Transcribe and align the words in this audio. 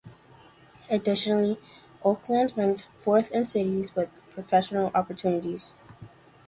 Additionally, 0.89 1.59
Oakland 2.03 2.53
ranked 2.57 2.87
fourth 2.97 3.29
in 3.31 3.45
cities 3.45 3.93
with 3.95 4.09
professional 4.31 4.89
opportunities. 4.95 5.75